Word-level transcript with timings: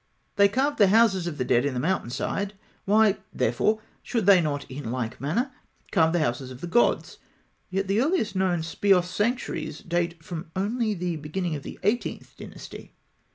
They 0.35 0.49
carved 0.49 0.79
the 0.79 0.87
houses 0.87 1.27
of 1.27 1.37
the 1.37 1.45
dead 1.45 1.63
in 1.63 1.75
the 1.75 1.79
mountain 1.79 2.09
side; 2.09 2.55
why, 2.85 3.17
therefore, 3.31 3.81
should 4.01 4.25
they 4.25 4.41
not 4.41 4.65
in 4.67 4.89
like 4.91 5.21
manner 5.21 5.51
carve 5.91 6.11
the 6.11 6.17
houses 6.21 6.49
of 6.49 6.59
the 6.59 6.65
gods? 6.65 7.19
Yet 7.69 7.87
the 7.87 8.01
earliest 8.01 8.35
known 8.35 8.61
Speos 8.63 9.03
sanctuaries 9.05 9.77
date 9.81 10.23
from 10.23 10.49
only 10.55 10.95
the 10.95 11.17
beginning 11.17 11.55
of 11.55 11.61
the 11.61 11.77
Eighteenth 11.83 12.35
Dynasty. 12.35 12.95